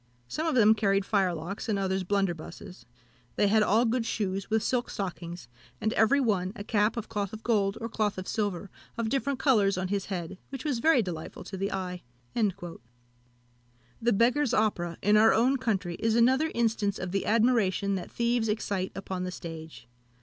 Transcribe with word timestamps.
Some 0.27 0.47
of 0.47 0.55
them 0.55 0.73
carried 0.73 1.05
firelocks, 1.05 1.69
and 1.69 1.77
others 1.77 2.03
blunderbusses; 2.03 2.85
they 3.35 3.47
had 3.49 3.61
all 3.61 3.85
good 3.85 4.03
shoes, 4.03 4.49
with 4.49 4.63
silk 4.63 4.89
stockings, 4.89 5.47
and 5.79 5.93
every 5.93 6.19
one 6.19 6.53
a 6.55 6.63
cap 6.63 6.97
of 6.97 7.07
cloth 7.07 7.33
of 7.33 7.43
gold, 7.43 7.77
or 7.79 7.87
cloth 7.87 8.17
of 8.17 8.27
silver, 8.27 8.71
of 8.97 9.09
different 9.09 9.37
colours, 9.37 9.77
on 9.77 9.89
his 9.89 10.05
head, 10.07 10.39
which 10.49 10.65
was 10.65 10.79
very 10.79 11.03
delightful 11.03 11.43
to 11.43 11.55
the 11.55 11.71
eye." 11.71 12.01
See 12.33 12.39
also 12.41 12.49
Foreign 12.49 12.51
Quarterly 12.53 12.81
Review, 12.81 13.29
vol. 13.29 13.37
iv. 13.37 14.01
p. 14.01 14.05
398. 14.05 14.05
The 14.07 14.17
Beggar's 14.17 14.53
Opera, 14.55 14.97
in 15.03 15.17
our 15.17 15.33
own 15.35 15.57
country, 15.57 15.95
is 15.99 16.15
another 16.15 16.51
instance 16.55 16.97
of 16.97 17.11
the 17.11 17.25
admiration 17.27 17.93
that 17.93 18.09
thieves 18.09 18.49
excite 18.49 18.91
upon 18.95 19.23
the 19.23 19.31
stage. 19.31 19.87